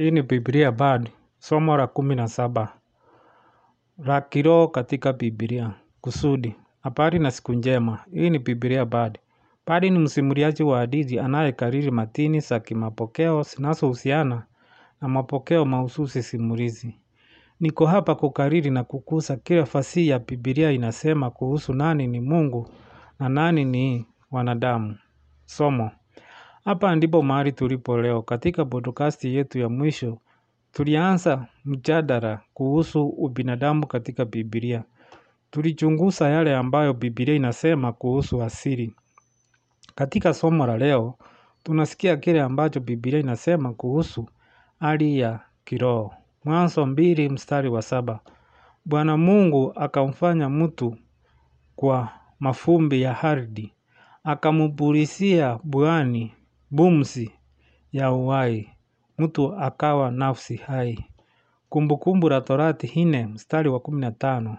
Hii 0.00 0.10
ni 0.10 0.22
Biblia 0.22 0.72
Bard, 0.72 1.10
somo 1.38 1.76
la 1.76 1.86
kumi 1.86 2.14
na 2.14 2.28
saba. 2.28 2.72
La 3.98 4.20
kiroho 4.20 4.68
katika 4.68 5.12
Biblia. 5.12 5.70
Kusudi. 6.00 6.54
Habari 6.82 7.18
na 7.18 7.30
siku 7.30 7.52
njema. 7.52 7.98
Hii 8.12 8.30
ni 8.30 8.38
Biblia 8.38 8.84
Bard. 8.84 9.18
Bard 9.66 9.84
ni 9.84 9.98
msimuliaji 9.98 10.62
wa 10.62 10.78
hadithi 10.78 11.18
anayekariri 11.18 11.90
matini 11.90 12.40
za 12.40 12.60
kimapokeo 12.60 13.42
zinazohusiana 13.42 14.42
na 15.00 15.08
mapokeo 15.08 15.64
mahususi 15.64 16.22
simulizi. 16.22 16.94
Niko 17.60 17.86
hapa 17.86 18.14
kukariri 18.14 18.70
na 18.70 18.84
kukusa 18.84 19.36
kila 19.36 19.66
fasihi 19.66 20.08
ya 20.08 20.18
Biblia 20.18 20.70
inasema 20.70 21.30
kuhusu 21.30 21.72
nani 21.72 22.06
ni 22.06 22.20
Mungu 22.20 22.68
na 23.18 23.28
nani 23.28 23.64
ni 23.64 24.06
wanadamu. 24.30 24.96
Somo. 25.46 25.90
Hapa 26.64 26.94
ndipo 26.96 27.22
mahali 27.22 27.52
tulipo 27.52 27.98
leo. 27.98 28.22
Katika 28.22 28.64
podcast 28.64 29.24
yetu 29.24 29.58
ya 29.58 29.68
mwisho, 29.68 30.18
tulianza 30.72 31.46
mjadala 31.64 32.40
kuhusu 32.54 33.08
ubinadamu 33.08 33.86
katika 33.86 34.24
Biblia. 34.24 34.84
Tulichunguza 35.50 36.28
yale 36.28 36.56
ambayo 36.56 36.94
Biblia 36.94 37.34
inasema 37.34 37.92
kuhusu 37.92 38.42
asili. 38.42 38.94
Katika 39.94 40.34
somo 40.34 40.66
la 40.66 40.78
leo, 40.78 41.14
tunasikia 41.62 42.16
kile 42.16 42.40
ambacho 42.40 42.80
Biblia 42.80 43.18
inasema 43.18 43.72
kuhusu 43.72 44.28
hali 44.80 45.18
ya 45.18 45.40
kiroho. 45.64 46.14
Mwanzo 46.44 46.86
mbili 46.86 47.28
mstari 47.28 47.68
wa 47.68 47.82
saba. 47.82 48.20
Bwana 48.84 49.16
Mungu 49.16 49.72
akamfanya 49.76 50.48
mtu 50.48 50.96
kwa 51.76 52.08
mafumbi 52.40 53.02
ya 53.02 53.20
ardhi, 53.22 53.72
akampulizia 54.24 55.58
puani 55.70 56.32
pumzi 56.76 57.30
ya 57.92 58.12
uhai, 58.12 58.70
mtu 59.18 59.54
akawa 59.56 60.10
nafsi 60.10 60.56
hai. 60.56 61.04
Kumbukumbu 61.68 62.28
la 62.28 62.40
Torati 62.40 63.04
nne 63.04 63.26
mstari 63.26 63.68
wa 63.68 63.80
kumi 63.80 64.00
na 64.00 64.10
tano. 64.12 64.58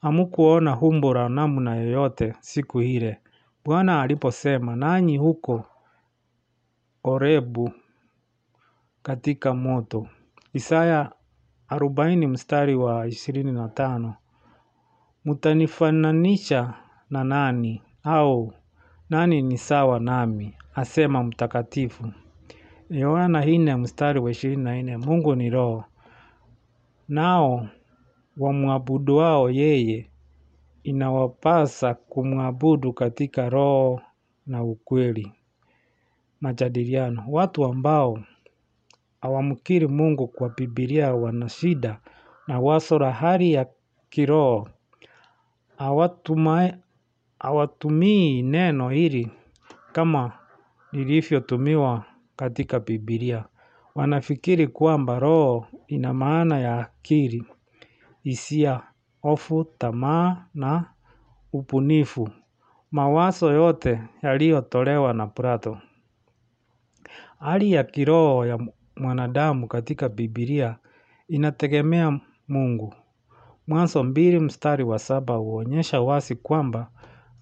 amukuona 0.00 0.80
umbo 0.80 1.14
la 1.14 1.28
namna 1.28 1.76
yoyote 1.76 2.34
siku 2.40 2.82
ile 2.82 3.18
Bwana 3.64 4.02
aliposema 4.02 4.76
nanyi 4.76 5.16
huko 5.16 5.64
Orebu 7.04 7.72
katika 9.02 9.54
moto. 9.54 10.08
Isaya 10.52 11.12
arobaini 11.68 12.26
mstari 12.26 12.74
wa 12.74 13.06
ishirini 13.06 13.52
na 13.52 13.68
tano. 13.68 14.14
Mutanifananisha 15.24 16.74
na 17.10 17.24
nani 17.24 17.82
au 18.02 18.52
nani 19.10 19.42
ni 19.42 19.58
sawa 19.58 20.00
nami 20.00 20.55
asema 20.76 21.22
mtakatifu. 21.22 22.12
Yohana 22.90 23.44
nne 23.46 23.76
mstari 23.76 24.20
wa 24.20 24.30
ishirini 24.30 24.62
na 24.62 24.82
nne. 24.82 24.96
Mungu 24.96 25.34
ni 25.34 25.50
roho. 25.50 25.84
Nao 27.08 27.68
wamwabuduao 28.36 29.50
yeye 29.50 30.10
inawapasa 30.82 31.94
kumwabudu 31.94 32.92
katika 32.92 33.48
roho 33.50 34.00
na 34.46 34.62
ukweli. 34.64 35.32
Majadiliano. 36.40 37.24
Watu 37.28 37.64
ambao 37.64 38.18
hawamkiri 39.20 39.86
Mungu 39.88 40.26
kwa 40.28 40.48
Biblia 40.48 41.14
wana 41.14 41.48
shida 41.48 42.00
na 42.46 42.60
wazo 42.60 42.98
la 42.98 43.12
hali 43.12 43.52
ya 43.52 43.66
kiroho. 44.10 44.68
Hawatumii 47.38 48.42
neno 48.42 48.88
hili 48.90 49.30
kama 49.92 50.32
lilivyotumiwa 50.92 52.04
katika 52.36 52.80
Biblia. 52.80 53.44
Wanafikiri 53.94 54.68
kwamba 54.68 55.18
roho 55.18 55.66
ina 55.86 56.14
maana 56.14 56.58
ya 56.58 56.78
akili, 56.80 57.44
hisia, 58.22 58.82
hofu, 59.22 59.64
tamaa 59.78 60.46
na 60.54 60.84
ubunifu. 61.52 62.28
Mawazo 62.90 63.52
yote 63.52 64.02
yaliyotolewa 64.22 65.12
na 65.14 65.26
Plato. 65.26 65.78
Hali 67.38 67.72
ya 67.72 67.84
kiroho 67.84 68.46
ya 68.46 68.58
mwanadamu 68.96 69.68
katika 69.68 70.08
Biblia 70.08 70.76
inategemea 71.28 72.20
Mungu. 72.48 72.94
Mwanzo 73.66 74.02
mbili 74.04 74.38
mstari 74.40 74.84
wa 74.84 74.98
saba 74.98 75.34
huonyesha 75.34 76.00
wazi 76.00 76.34
kwamba 76.34 76.90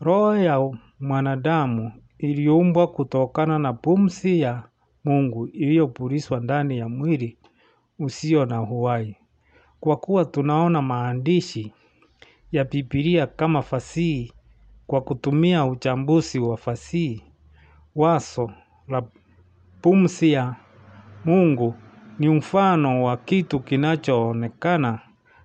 roho 0.00 0.36
ya 0.36 0.70
mwanadamu 1.00 1.92
iliumbwa 2.30 2.86
kutokana 2.86 3.58
na 3.58 3.72
pumzi 3.72 4.40
ya 4.40 4.62
Mungu 5.04 5.46
iliyopulizwa 5.46 6.40
ndani 6.40 6.78
ya 6.78 6.88
mwili 6.88 7.38
usio 7.98 8.46
na 8.46 8.62
uhai. 8.62 9.16
Kwa 9.80 9.96
kuwa 9.96 10.24
tunaona 10.24 10.82
maandishi 10.82 11.72
ya 12.52 12.64
Biblia 12.64 13.26
kama 13.26 13.62
fasihi 13.62 14.32
kwa 14.86 15.00
kutumia 15.00 15.64
uchambuzi 15.66 16.38
wa 16.38 16.56
fasihi, 16.56 17.22
wazo 17.94 18.50
la 18.88 19.02
pumzi 19.82 20.32
ya 20.32 20.56
Mungu 21.24 21.74
ni 22.18 22.28
mfano 22.28 23.04
wa 23.04 23.16
kitu 23.16 23.60
kinachoonekana 23.60 25.00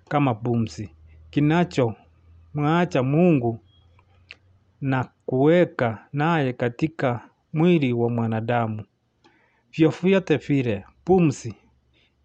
kama 0.10 0.34
pumzi. 0.36 0.90
Kinachomwacha 1.30 3.04
Mungu 3.04 3.60
na 4.82 5.10
kuweka 5.26 6.08
naye 6.14 6.54
katika 6.54 7.30
mwili 7.54 7.94
wa 7.94 8.10
mwanadamu. 8.10 8.86
Vyovyote 9.72 10.38
vile, 10.38 10.86
pumzi. 11.04 11.56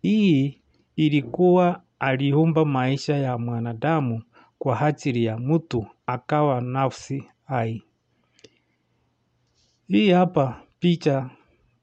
Hii 0.02 0.60
ilikuwa 0.96 1.82
aliumba 1.98 2.64
maisha 2.64 3.16
ya 3.16 3.38
mwanadamu 3.38 4.22
kwa 4.58 4.80
ajili 4.80 5.24
ya 5.24 5.38
mtu 5.38 5.86
akawa 6.06 6.60
nafsi 6.60 7.24
hai. 7.44 7.82
Hii 9.88 10.10
hapa 10.10 10.62
picha 10.78 11.30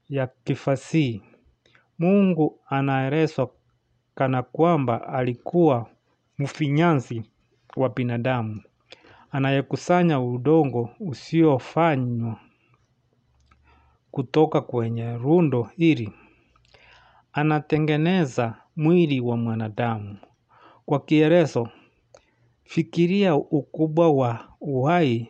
ya 0.09 0.27
kifasihi. 0.43 1.21
Mungu 1.99 2.59
anaelezwa 2.69 3.51
kana 4.15 4.43
kwamba 4.43 5.07
alikuwa 5.07 5.89
mfinyanzi 6.37 7.23
wa 7.75 7.89
binadamu. 7.89 8.61
Anayekusanya 9.31 10.19
udongo 10.19 10.89
usiofanywa 10.99 12.39
kutoka 14.11 14.61
kwenye 14.61 15.17
rundo 15.17 15.63
hili. 15.77 16.11
Anatengeneza 17.33 18.55
mwili 18.75 19.19
wa 19.21 19.37
mwanadamu. 19.37 20.17
Kwa 20.85 20.99
kielezo, 20.99 21.69
fikiria 22.63 23.35
ukubwa 23.35 24.11
wa 24.11 24.47
uhai 24.61 25.27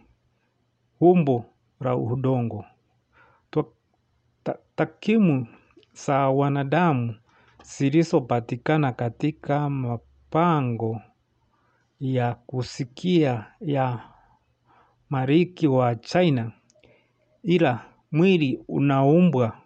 umbo 0.99 1.45
la 1.79 1.95
udongo. 1.95 2.65
Takwimu 4.75 5.47
za 5.93 6.29
wanadamu 6.29 7.15
zilizopatikana 7.63 8.91
katika 8.91 9.69
mapango 9.69 11.01
ya 12.01 12.33
kusikia 12.35 13.45
ya 13.61 13.99
mariki 15.09 15.67
wa 15.67 15.95
China 15.95 16.51
ila 17.43 17.85
mwili 18.11 18.59
unaumbwa. 18.67 19.57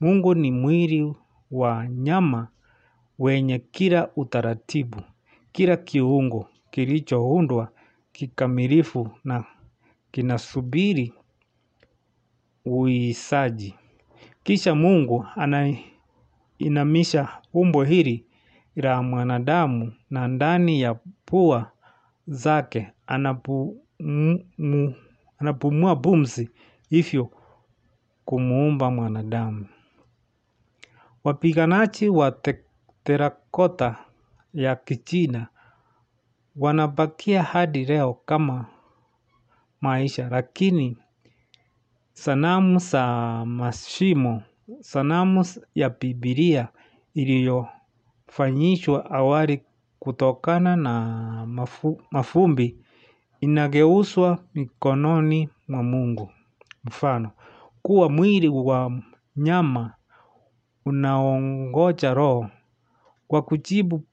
Mungu 0.00 0.34
ni 0.34 0.50
mwili 0.52 1.14
wa 1.50 1.88
nyama 1.88 2.48
wenye 3.18 3.58
kila 3.58 4.10
utaratibu. 4.16 5.00
Kila 5.52 5.76
kiungo 5.76 6.48
kilichoundwa 6.70 7.68
kikamilifu 8.12 9.10
na 9.24 9.44
kinasubiri 10.10 11.12
uisaji. 12.64 13.74
Kisha 14.42 14.74
Mungu 14.74 15.26
anainamisha 15.36 17.28
umbo 17.52 17.84
hili 17.84 18.24
la 18.76 19.02
mwanadamu 19.02 19.92
na 20.10 20.28
ndani 20.28 20.80
ya 20.80 20.94
pua 21.24 21.70
zake 22.26 22.92
anapumua 25.38 25.96
pumzi 25.96 26.50
hivyo 26.90 27.30
kumuumba 28.24 28.90
mwanadamu. 28.90 29.66
Wapiganaji 31.24 32.08
wa 32.08 32.38
terakota 33.04 33.96
ya 34.54 34.76
kichina 34.76 35.46
wanabakia 36.56 37.42
hadi 37.42 37.84
leo 37.84 38.14
kama 38.14 38.66
maisha 39.80 40.28
lakini 40.28 40.96
sanamu 42.12 42.78
za 42.78 43.06
mashimo, 43.46 44.42
sanamu 44.80 45.46
ya 45.74 45.90
Biblia 45.90 46.68
iliyofanyishwa 48.38 49.10
awali 49.10 49.62
kutokana 49.98 50.76
na 50.76 51.46
mafumbi 52.10 52.78
inageuzwa 53.40 54.38
mikononi 54.54 55.48
mwa 55.68 55.82
Mungu. 55.82 56.30
Mfano, 56.84 57.30
kuwa 57.82 58.08
mwili 58.10 58.48
wa 58.48 59.00
nyama 59.36 59.94
unaongoja 60.84 62.14
roho 62.14 62.50
kwa 63.28 63.42
kujibu 63.42 64.04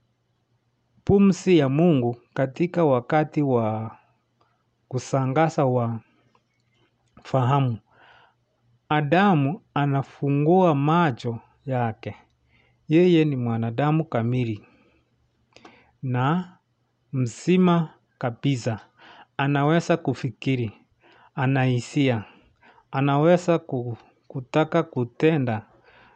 pumzi 1.04 1.58
ya 1.58 1.70
Mungu 1.70 2.18
katika 2.34 2.86
wakati 2.86 3.42
wa 3.42 3.98
kusangaza 4.88 5.66
wa 5.66 6.00
fahamu. 7.24 7.78
Adamu 8.90 9.62
anafungua 9.74 10.76
macho 10.76 11.40
yake. 11.66 12.16
Yeye 12.92 13.26
ni 13.26 13.36
mwanadamu 13.36 14.06
kamili 14.06 14.62
na 16.04 16.58
mzima 17.14 17.90
kabisa. 18.18 18.80
Anaweza 19.38 19.98
kufikiri, 19.98 20.72
ana 21.36 21.64
hisia, 21.64 22.24
anaweza 22.92 23.60
kutaka 24.28 24.84
kutenda 24.84 25.66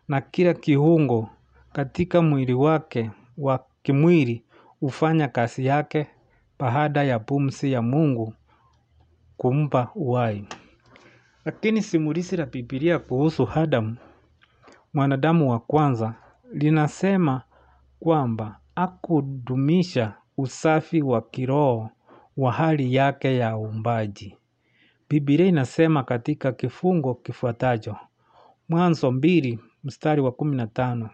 na 0.07 0.22
kila 0.22 0.54
kiungo 0.54 1.30
katika 1.74 2.22
mwili 2.22 2.54
wake 2.54 3.12
wa 3.38 3.66
kimwili 3.83 4.44
hufanya 4.80 5.27
kazi 5.27 5.66
yake 5.66 6.07
baada 6.60 7.04
ya 7.04 7.19
pumzi 7.19 7.72
ya 7.72 7.81
Mungu 7.81 8.33
kumpa 9.38 9.92
uhai. 9.95 10.48
Lakini 11.45 11.81
simulizi 11.81 12.38
la 12.38 12.45
Biblia 12.45 13.00
kuhusu 13.00 13.50
Adamu, 13.56 13.98
mwanadamu 14.94 15.51
wa 15.51 15.60
kwanza, 15.60 16.13
linasema 16.56 17.42
kwamba 18.00 18.60
akudumisha 18.75 20.13
usafi 20.38 21.02
wa 21.02 21.22
kiroho 21.22 21.90
wa 22.38 22.52
hali 22.52 22.96
yake 22.96 23.38
ya 23.38 23.57
uumbaji. 23.57 24.38
Biblia 25.10 25.46
inasema 25.46 26.04
katika 26.04 26.52
kifungo 26.52 27.13
kifuatacho. 27.16 27.96
Mwanzo 28.69 29.12
mbili 29.12 29.60
mstari 29.84 30.22
wa 30.22 30.31
kumi 30.31 30.56
na 30.56 30.68
tano. 30.68 31.10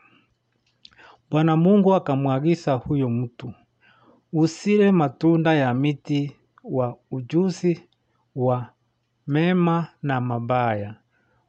Bwana 1.32 1.58
Mungu 1.58 1.94
akamwagiza 1.96 2.74
huyo 2.74 3.10
mtu, 3.10 3.54
usile 4.34 4.92
matunda 4.92 5.54
ya 5.54 5.74
miti 5.74 6.36
wa 6.64 6.98
ujuzi 7.12 7.84
wa 8.36 8.70
mema 9.28 9.88
na 10.04 10.22
mabaya, 10.22 10.96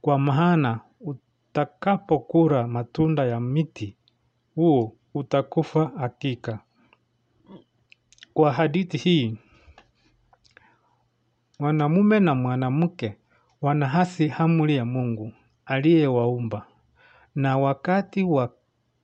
kwa 0.01 0.19
maana 0.19 0.81
utakapokula 1.53 2.69
matunda 2.69 3.25
ya 3.25 3.41
miti 3.41 3.97
huo 4.55 4.97
utakufa 5.15 5.93
hakika. 5.99 6.59
Kwa 8.35 8.53
hadithi 8.53 8.99
hii, 8.99 9.37
mwanamume 11.59 12.21
na 12.21 12.35
mwanamke 12.35 13.17
wanaasi 13.61 14.33
amri 14.39 14.77
ya 14.77 14.85
Mungu 14.85 15.33
aliyewaumba, 15.67 16.67
na 17.35 17.59
wakati 17.59 18.23
wa 18.23 18.53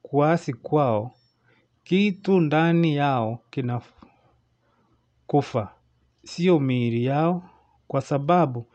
kuasi 0.02 0.52
kwao, 0.54 1.14
kitu 1.84 2.40
ndani 2.40 2.96
yao 2.96 3.38
kinakufa, 3.50 3.88
sio 6.24 6.60
miili 6.60 7.04
yao, 7.04 7.42
kwa 7.88 8.00
sababu 8.00 8.66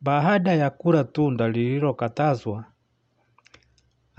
baada 0.00 0.52
ya 0.54 0.70
kula 0.70 1.04
tunda 1.04 1.48
lililokatazwa, 1.48 2.64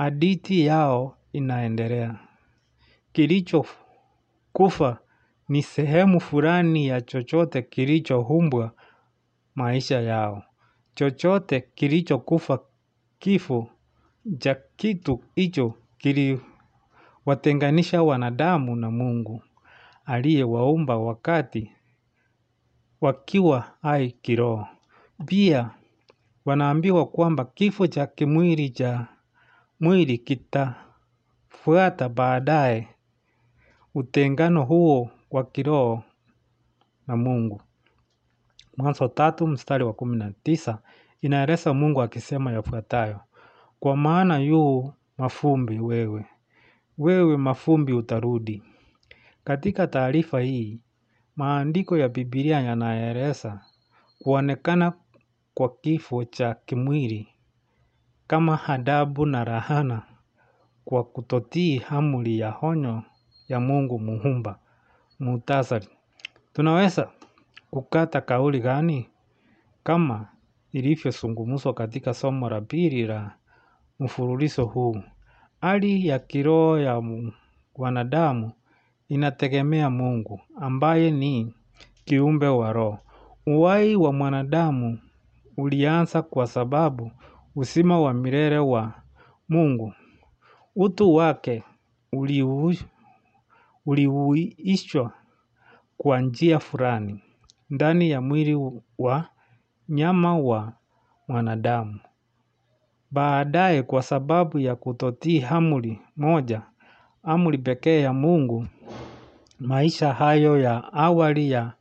hadithi 0.02 0.66
yao 0.66 1.18
inaendelea. 1.34 2.20
Kilichokufa 3.14 4.98
ni 5.50 5.64
sehemu 5.64 6.20
fulani 6.20 6.88
ya 6.88 7.02
chochote 7.02 7.62
kilichoumbwa 7.62 8.72
maisha 9.56 10.02
yao. 10.02 10.44
Chochote 10.96 11.62
kilichokufa 11.76 12.60
kifo 13.20 13.70
cha 14.38 14.56
kitu 14.76 15.24
hicho 15.36 15.74
kiliwatenganisha 15.98 18.04
wanadamu 18.04 18.76
na 18.76 18.92
Mungu 18.92 19.44
aliyewaumba 20.06 20.98
wakati 20.98 21.72
wakiwa 23.02 23.74
hai 23.82 24.12
kiroho. 24.12 24.68
Pia 25.26 25.70
wanaambiwa 26.46 27.06
kwamba 27.06 27.46
kifo 27.46 27.88
cha 27.88 28.08
kimwili 28.08 28.70
cha 28.70 29.08
mwili 29.82 30.18
kitafuata 30.18 32.10
baadaye 32.10 32.88
utengano 33.96 34.64
huo 34.64 35.10
wa 35.32 35.44
kiroho 35.44 36.04
na 37.08 37.18
Mungu. 37.18 37.62
Mwanzo 38.78 39.08
tatu 39.08 39.48
mstari 39.48 39.84
wa 39.84 39.94
kumi 39.94 40.18
na 40.18 40.32
tisa 40.44 40.80
inaeleza 41.22 41.74
Mungu 41.74 42.02
akisema 42.02 42.52
yafuatayo. 42.52 43.20
Kwa 43.80 43.98
maana 43.98 44.40
yu 44.40 44.94
mafumbi 45.18 45.80
wewe, 45.80 46.26
wewe 46.98 47.38
mafumbi 47.38 47.94
utarudi. 47.94 48.64
Katika 49.44 49.88
taarifa 49.88 50.40
hii, 50.42 50.80
maandiko 51.36 51.98
ya 51.98 52.10
Biblia 52.10 52.62
yanaeleza 52.62 53.62
kuonekana 54.20 54.94
kwa 55.54 55.70
kifo 55.76 56.26
cha 56.26 56.54
kimwili 56.54 57.28
kama 58.32 58.64
adabu 58.68 59.26
na 59.26 59.44
rahana 59.44 60.02
kwa 60.86 61.04
kutotii 61.04 61.82
amri 61.90 62.40
ya 62.40 62.56
onyo 62.62 63.04
ya 63.48 63.60
Mungu 63.60 64.00
muumba. 64.00 64.60
Muhtasari. 65.20 65.88
Tunaweza 66.54 67.10
kukata 67.72 68.22
kauli 68.22 68.60
gani 68.60 69.10
kama 69.84 70.28
ilivyozungumzwa 70.72 71.74
katika 71.74 72.14
somo 72.14 72.50
la 72.50 72.62
pili 72.62 73.04
la 73.08 73.32
mfululizo 74.00 74.66
huu. 74.66 74.98
Hali 75.62 76.08
ya 76.08 76.20
kiroho 76.20 76.80
ya 76.80 77.02
wanadamu 77.76 78.52
inategemea 79.10 79.90
Mungu 79.90 80.42
ambaye 80.62 81.12
ni 81.12 81.54
kiumbe 82.06 82.48
wa 82.48 82.74
roho. 82.74 83.00
Uhai 83.46 83.96
wa 83.96 84.14
mwanadamu 84.14 85.00
ulianza 85.58 86.22
kwa 86.22 86.48
sababu 86.48 87.12
uzima 87.56 88.00
wa 88.02 88.14
milele 88.14 88.58
wa 88.58 88.94
Mungu. 89.50 89.94
Utu 90.76 91.14
wake 91.14 91.64
uliuishwa 93.86 95.12
kwa 95.98 96.22
njia 96.22 96.60
fulani 96.60 97.24
ndani 97.70 98.10
ya 98.10 98.22
mwili 98.22 98.56
wa 98.98 99.30
nyama 99.90 100.38
wa 100.38 100.74
mwanadamu. 101.28 102.00
Baadaye 103.12 103.84
kwa 103.84 104.04
sababu 104.04 104.60
ya 104.60 104.76
kutotii 104.76 105.44
amri 105.44 106.02
moja, 106.18 106.62
amri 107.24 107.58
pekee 107.58 108.02
ya 108.02 108.14
Mungu, 108.14 108.68
maisha 109.60 110.14
hayo 110.14 110.60
ya 110.60 110.94
awali 110.94 111.52
ya 111.52 111.74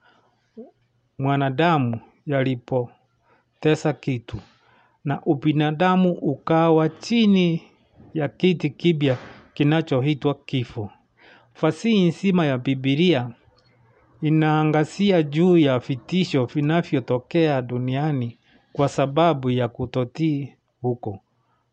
mwanadamu 1.19 2.01
yalipoteza 2.27 3.93
kitu. 3.93 4.37
Na 5.05 5.21
ubinadamu 5.23 6.13
ukawa 6.13 6.89
chini 6.89 7.63
ya 8.15 8.29
kiti 8.29 8.71
kibya 8.71 9.17
kinachoitwa 9.55 10.35
kifo. 10.35 10.91
Fasihi 11.53 12.09
nzima 12.09 12.47
ya 12.47 12.59
Biblia 12.59 13.31
inaangazia 14.23 15.23
juu 15.23 15.59
ya 15.59 15.79
vitisho 15.79 16.45
vinavyotokea 16.47 17.63
duniani 17.63 18.39
kwa 18.73 18.89
sababu 18.89 19.51
ya 19.51 19.69
kutotii 19.69 20.55
huko. 20.83 21.21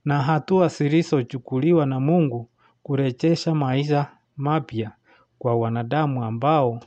Na 0.06 0.22
hatua 0.22 0.68
zilizochukuliwa 0.68 1.86
na 1.86 2.00
Mungu 2.00 2.50
kurejesha 2.84 3.56
maisha 3.56 4.08
mapya 4.38 4.92
kwa 5.40 5.56
wanadamu 5.56 6.24
ambao 6.24 6.80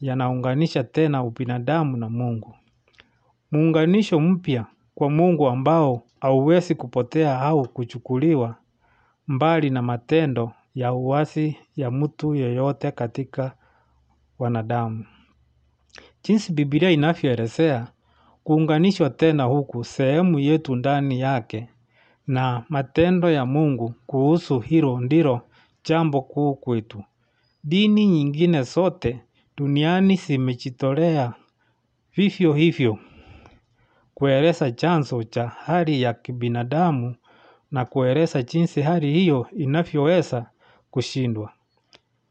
yanaunganisha 0.00 0.84
tena 0.84 1.22
ubinadamu 1.24 1.96
na 1.96 2.08
Mungu. 2.08 2.54
Muunganisho 3.52 4.20
mpya 4.20 4.66
kwa 4.96 5.10
Mungu 5.10 5.48
ambao 5.48 6.02
hauwezi 6.20 6.74
kupotea 6.74 7.40
au 7.40 7.68
kuchukuliwa 7.68 8.56
mbali 9.28 9.70
na 9.70 9.82
matendo 9.82 10.52
ya 10.74 10.92
uasi 10.92 11.56
ya 11.76 11.90
mtu 11.90 12.34
yeyote 12.34 12.90
katika 12.90 13.52
wanadamu. 14.38 15.04
Jinsi 16.24 16.52
Biblia 16.52 16.90
inavyoelezea 16.90 17.86
kuunganishwa 18.44 19.10
tena 19.10 19.44
huku 19.44 19.84
sehemu 19.84 20.38
yetu 20.38 20.76
ndani 20.76 21.20
yake 21.20 21.68
na 22.26 22.64
matendo 22.68 23.30
ya 23.30 23.46
Mungu 23.46 23.94
kuhusu 24.06 24.60
hilo 24.60 25.00
ndilo 25.00 25.40
jambo 25.84 26.22
kuu 26.22 26.54
kwetu. 26.54 27.04
Dini 27.64 28.06
nyingine 28.06 28.62
zote 28.62 29.20
duniani 29.56 30.16
zimejitolea 30.16 31.32
vivyo 32.16 32.52
hivyo 32.52 32.98
kueleza 34.18 34.70
chanzo 34.72 35.22
cha 35.24 35.48
hali 35.48 36.02
ya 36.02 36.14
kibinadamu 36.14 37.16
na 37.70 37.84
kueleza 37.84 38.42
jinsi 38.42 38.82
hali 38.82 39.12
hiyo 39.12 39.46
inavyoweza 39.56 40.50
kushindwa. 40.90 41.52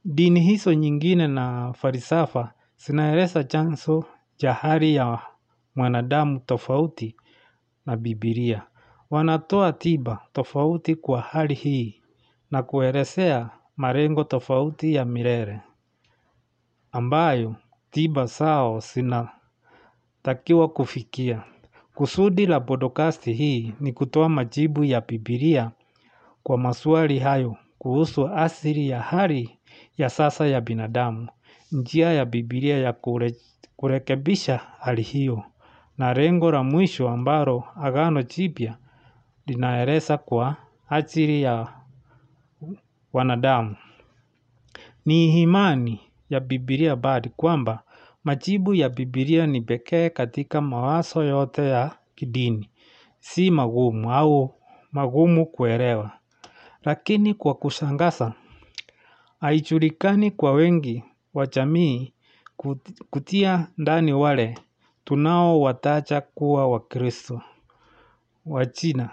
Dini 0.06 0.40
hizo 0.40 0.74
nyingine 0.74 1.28
na 1.28 1.74
falsafa 1.74 2.54
zinaeleza 2.78 3.44
chanzo 3.44 4.06
cha 4.36 4.54
hali 4.54 4.96
ya 4.96 5.20
mwanadamu 5.76 6.40
tofauti 6.40 7.16
na 7.86 7.98
Biblia. 7.98 8.62
Wanatoa 9.10 9.74
tiba 9.74 10.20
tofauti 10.34 10.96
kwa 10.96 11.22
hali 11.22 11.54
hii 11.54 12.02
na 12.52 12.64
kuelezea 12.64 13.50
malengo 13.78 14.24
tofauti 14.24 14.94
ya 14.94 15.06
milele 15.06 15.62
ambayo 16.92 17.56
tiba 17.92 18.26
zao 18.26 18.80
zinatakiwa 18.80 20.68
kufikia. 20.70 21.44
Kusudi 21.96 22.46
la 22.46 22.60
podokasti 22.60 23.34
hii 23.34 23.74
ni 23.80 23.94
kutoa 23.94 24.30
majibu 24.30 24.84
ya 24.84 25.02
Biblia 25.02 25.72
kwa 26.44 26.58
maswali 26.58 27.20
hayo 27.20 27.58
kuhusu 27.78 28.28
asili 28.28 28.90
ya 28.90 29.02
hali 29.02 29.58
ya 29.98 30.10
sasa 30.10 30.48
ya 30.48 30.62
binadamu, 30.62 31.28
njia 31.72 32.14
ya 32.14 32.26
Biblia 32.26 32.78
ya 32.78 32.94
kurekebisha 33.76 34.58
hali 34.80 35.02
hiyo 35.02 35.44
na 35.98 36.14
lengo 36.14 36.52
la 36.52 36.64
mwisho 36.64 37.10
ambalo 37.10 37.64
agano 37.82 38.24
jipya 38.24 38.78
linaeleza 39.48 40.18
kwa 40.18 40.56
ajili 40.90 41.42
ya 41.42 41.68
wanadamu. 43.14 43.76
Ni 45.06 45.42
imani 45.42 46.00
ya 46.30 46.40
Biblia 46.40 46.96
bali 46.96 47.30
kwamba 47.30 47.84
majibu 48.26 48.74
ya 48.74 48.90
Biblia 48.90 49.48
ni 49.48 49.62
pekee 49.62 50.10
katika 50.10 50.62
mawazo 50.62 51.24
yote 51.24 51.70
ya 51.70 51.96
kidini. 52.16 52.70
Si 53.20 53.52
magumu 53.52 54.12
au 54.14 54.54
magumu 54.92 55.46
kuelewa. 55.46 56.12
Lakini 56.84 57.34
kwa 57.34 57.54
kushangaza, 57.54 58.34
haijulikani 59.40 60.32
kwa 60.32 60.52
wengi 60.52 61.04
wa 61.34 61.48
jamii 61.48 62.14
kutia 63.10 63.68
ndani 63.78 64.14
wale 64.14 64.58
tunaowataja 65.04 66.22
kuwa 66.22 66.68
wakristo. 66.68 67.42
Wachina 68.46 69.10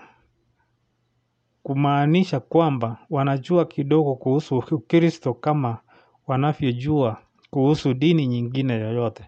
kumaanisha 1.62 2.40
kwamba 2.40 2.98
wanajua 3.10 3.64
kidogo 3.64 4.14
kuhusu 4.14 4.58
ukristo 4.70 5.34
kama 5.34 5.78
wanavyojua 6.26 7.22
kuhusu 7.52 7.94
dini 7.94 8.26
nyingine 8.26 8.74
yoyote. 8.74 9.24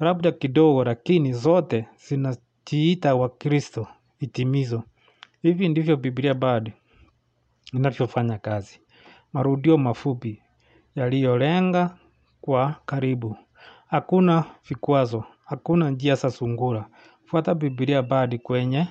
Labda 0.00 0.32
kidogo 0.32 0.84
lakini 0.84 1.32
zote 1.32 1.88
zinajiita 2.08 3.14
wakristo 3.14 3.86
itimizo. 4.20 4.82
Hivi 5.42 5.68
ndivyo 5.68 5.96
Biblia 5.96 6.34
bado 6.34 6.72
inavyofanya 7.72 8.38
kazi. 8.38 8.80
Marudio 9.32 9.78
mafupi 9.78 10.42
yaliyolenga 10.94 11.98
kwa 12.40 12.76
karibu. 12.86 13.36
Hakuna 13.86 14.44
vikwazo, 14.68 15.24
hakuna 15.44 15.90
njia 15.90 16.14
za 16.14 16.30
sungura. 16.30 16.88
Fuata 17.24 17.54
Biblia 17.54 18.02
badi 18.02 18.38
kwenye 18.38 18.86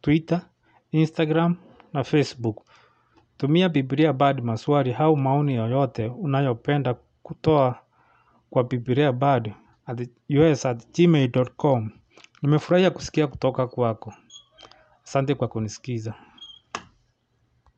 Twitter, 0.00 0.42
Instagram 0.92 1.56
na 1.92 2.04
Facebook. 2.04 2.65
Tumia 3.36 3.68
Biblia 3.68 4.12
Bard 4.12 4.42
maswali 4.44 4.94
au 4.94 5.16
maoni 5.16 5.54
yoyote 5.54 6.06
unayopenda 6.08 6.94
kutoa 7.22 7.78
kwa 8.50 8.64
Biblia 8.64 9.12
Bard 9.12 9.52
at 9.86 10.00
us@gmail.com. 10.30 11.90
Nimefurahia 12.42 12.90
kusikia 12.90 13.26
kutoka 13.26 13.66
kwako. 13.66 14.14
Asante 15.04 15.34
kwa 15.34 15.48
kunisikiza. 15.48 16.14